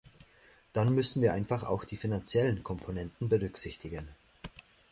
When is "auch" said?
1.63-1.83